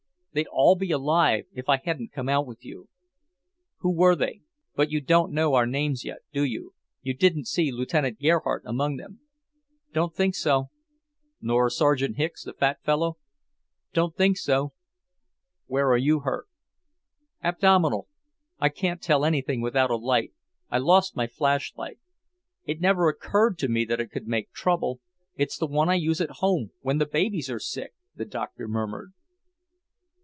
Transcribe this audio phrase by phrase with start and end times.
[0.33, 2.87] They'd all be alive, if I hadn't come out with you."
[3.79, 4.43] "Who were they?
[4.75, 6.73] But you don't know our names yet, do you?
[7.01, 9.19] You didn't see Lieutenant Gerhardt among them?"
[9.91, 10.69] "Don't think so."
[11.41, 13.17] "Nor Sergeant Hicks, the fat fellow?"
[13.91, 14.71] "Don't think so."
[15.65, 16.47] "Where are you hurt?"
[17.43, 18.07] "Abdominal.
[18.57, 20.31] I can't tell anything without a light.
[20.69, 21.99] I lost my flash light.
[22.63, 25.01] It never occurred to me that it could make trouble;
[25.35, 29.11] it's one I use at home, when the babies are sick," the doctor murmured.